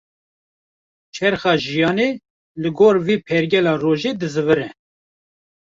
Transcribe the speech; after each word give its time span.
Çerxa 1.15 1.53
jiyanê, 1.63 2.09
li 2.61 2.69
gor 2.77 2.95
vê 3.05 3.15
pergala 3.27 3.73
rojê 3.83 4.11
dizîvire 4.21 4.69